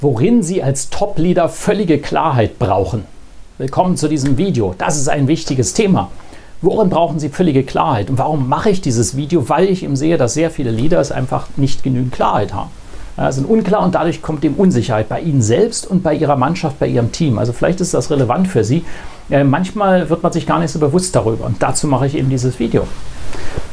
[0.00, 3.04] Worin Sie als Top-Leader völlige Klarheit brauchen.
[3.58, 4.72] Willkommen zu diesem Video.
[4.78, 6.12] Das ist ein wichtiges Thema.
[6.62, 8.08] Worin brauchen Sie völlige Klarheit?
[8.08, 9.48] Und warum mache ich dieses Video?
[9.48, 12.70] Weil ich eben sehe, dass sehr viele Leaders einfach nicht genügend Klarheit haben.
[13.16, 16.78] Ja, sind unklar und dadurch kommt eben Unsicherheit bei Ihnen selbst und bei Ihrer Mannschaft,
[16.78, 17.36] bei Ihrem Team.
[17.36, 18.84] Also vielleicht ist das relevant für Sie.
[19.30, 21.44] Äh, manchmal wird man sich gar nicht so bewusst darüber.
[21.44, 22.86] Und dazu mache ich eben dieses Video.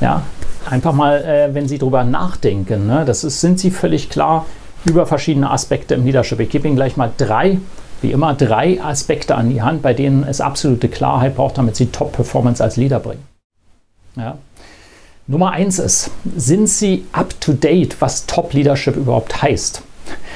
[0.00, 0.22] Ja,
[0.70, 4.46] einfach mal, äh, wenn Sie darüber nachdenken, ne, das ist, sind Sie völlig klar,
[4.84, 6.40] über verschiedene Aspekte im Leadership.
[6.40, 7.58] Ich gebe Ihnen gleich mal drei,
[8.02, 11.86] wie immer, drei Aspekte an die Hand, bei denen es absolute Klarheit braucht, damit Sie
[11.86, 13.22] Top-Performance als Leader bringen.
[14.16, 14.38] Ja.
[15.26, 19.82] Nummer eins ist, sind Sie up-to-date, was Top-Leadership überhaupt heißt?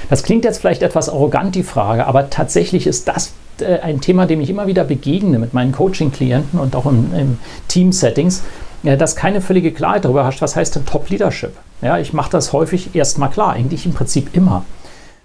[0.08, 4.24] Das klingt jetzt vielleicht etwas arrogant, die Frage, aber tatsächlich ist das äh, ein Thema,
[4.24, 7.38] dem ich immer wieder begegne mit meinen Coaching-Klienten und auch im, im
[7.68, 8.42] Team-Settings
[8.82, 11.52] dass keine völlige Klarheit darüber hast, was heißt denn Top Leadership.
[11.82, 14.64] Ja, ich mache das häufig erstmal klar, eigentlich im Prinzip immer.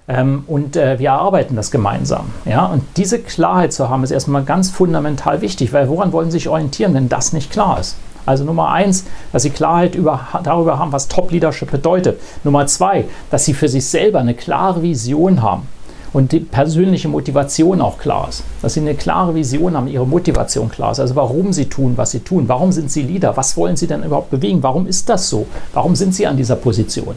[0.07, 2.25] Ähm, und äh, wir erarbeiten das gemeinsam.
[2.45, 2.65] Ja?
[2.65, 6.49] Und diese Klarheit zu haben, ist erstmal ganz fundamental wichtig, weil woran wollen Sie sich
[6.49, 7.95] orientieren, wenn das nicht klar ist?
[8.25, 12.19] Also Nummer eins, dass Sie Klarheit über, darüber haben, was Top Leadership bedeutet.
[12.43, 15.67] Nummer zwei, dass Sie für sich selber eine klare Vision haben
[16.13, 18.43] und die persönliche Motivation auch klar ist.
[18.61, 20.99] Dass sie eine klare Vision haben, ihre Motivation klar ist.
[20.99, 22.45] Also warum sie tun, was sie tun.
[22.47, 23.35] Warum sind sie Leader?
[23.35, 24.61] Was wollen sie denn überhaupt bewegen?
[24.63, 25.47] Warum ist das so?
[25.73, 27.15] Warum sind sie an dieser Position?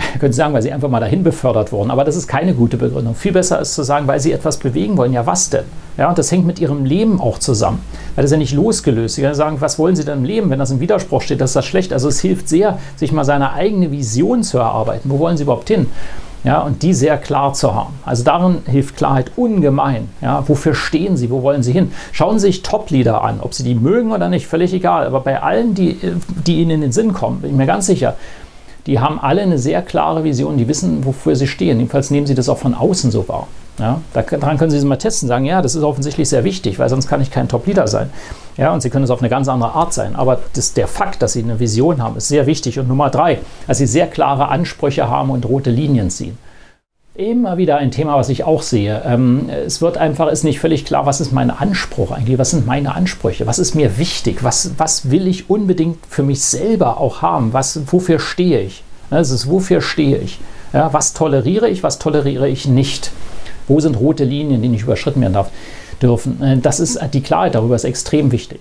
[0.20, 1.90] können Sie sagen, weil sie einfach mal dahin befördert wurden.
[1.90, 3.14] Aber das ist keine gute Begründung.
[3.14, 5.12] Viel besser ist zu sagen, weil sie etwas bewegen wollen.
[5.12, 5.64] Ja, was denn?
[5.96, 7.80] Ja, und das hängt mit ihrem Leben auch zusammen.
[8.14, 9.16] Weil das ist ja nicht losgelöst.
[9.16, 10.50] Sie können sagen, was wollen Sie denn im Leben?
[10.50, 11.92] Wenn das im Widerspruch steht, das ist das schlecht.
[11.92, 15.10] Also es hilft sehr, sich mal seine eigene Vision zu erarbeiten.
[15.10, 15.86] Wo wollen Sie überhaupt hin?
[16.42, 17.94] Ja, und die sehr klar zu haben.
[18.04, 20.08] Also darin hilft Klarheit ungemein.
[20.22, 21.30] Ja, wofür stehen Sie?
[21.30, 21.92] Wo wollen Sie hin?
[22.12, 25.06] Schauen Sie sich Top-Leader an, ob Sie die mögen oder nicht, völlig egal.
[25.06, 25.98] Aber bei allen, die,
[26.46, 28.16] die Ihnen in den Sinn kommen, bin ich mir ganz sicher,
[28.86, 31.78] die haben alle eine sehr klare Vision, die wissen, wofür sie stehen.
[31.78, 33.46] Jedenfalls nehmen sie das auch von außen so wahr.
[33.78, 36.90] Ja, daran können Sie es mal testen, sagen, ja, das ist offensichtlich sehr wichtig, weil
[36.90, 38.10] sonst kann ich kein Top-Leader sein.
[38.58, 40.16] Ja, und Sie können es auf eine ganz andere Art sein.
[40.16, 42.78] Aber das, der Fakt, dass Sie eine Vision haben, ist sehr wichtig.
[42.78, 46.36] Und Nummer drei, dass Sie sehr klare Ansprüche haben und rote Linien ziehen
[47.20, 49.02] immer wieder ein Thema, was ich auch sehe.
[49.04, 52.66] Ähm, es wird einfach, ist nicht völlig klar, was ist mein Anspruch eigentlich, was sind
[52.66, 57.22] meine Ansprüche, was ist mir wichtig, was, was will ich unbedingt für mich selber auch
[57.22, 58.82] haben, was, wofür stehe ich.
[59.10, 60.38] Es ist, wofür stehe ich.
[60.72, 63.10] Ja, was toleriere ich, was toleriere ich nicht.
[63.66, 65.50] Wo sind rote Linien, die nicht überschritten werden darf,
[66.00, 66.42] dürfen.
[66.42, 68.60] Äh, das ist, die Klarheit darüber ist extrem wichtig.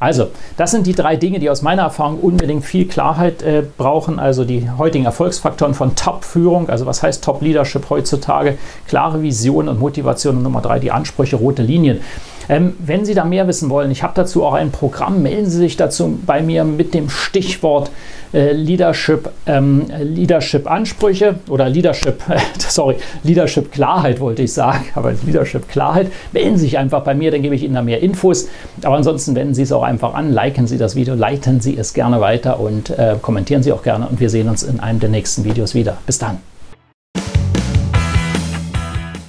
[0.00, 4.18] Also, das sind die drei Dinge, die aus meiner Erfahrung unbedingt viel Klarheit äh, brauchen.
[4.18, 10.36] Also die heutigen Erfolgsfaktoren von Top-Führung, also was heißt Top-Leadership heutzutage, klare Vision und Motivation
[10.36, 12.00] und Nummer drei, die Ansprüche, rote Linien.
[12.48, 15.58] Ähm, wenn Sie da mehr wissen wollen, ich habe dazu auch ein Programm, melden Sie
[15.58, 17.90] sich dazu bei mir mit dem Stichwort
[18.32, 22.22] äh, Leadership, ähm, Leadership Ansprüche oder Leadership,
[22.58, 26.10] sorry, Leadership Klarheit wollte ich sagen, aber Leadership Klarheit.
[26.32, 28.48] Melden Sie sich einfach bei mir, dann gebe ich Ihnen da mehr Infos.
[28.82, 31.92] Aber ansonsten wenden Sie es auch einfach an, liken Sie das Video, leiten Sie es
[31.92, 35.10] gerne weiter und äh, kommentieren Sie auch gerne und wir sehen uns in einem der
[35.10, 35.98] nächsten Videos wieder.
[36.06, 36.38] Bis dann.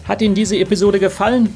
[0.08, 1.56] Hat Ihnen diese Episode gefallen?